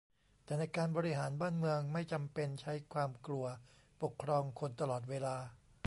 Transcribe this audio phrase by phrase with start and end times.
[0.43, 3.45] แต่ในการบริหารบ้านเมืองไม่จำเป็นใช้ความกลัว
[4.01, 5.35] ปกครองคนตลอดเวลา